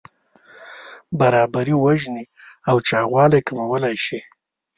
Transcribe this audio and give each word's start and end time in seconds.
برابري 1.19 1.75
وژنې 1.85 2.25
او 2.69 2.75
چاغوالی 2.87 3.41
کمولی 3.47 3.95
شي. 4.05 4.19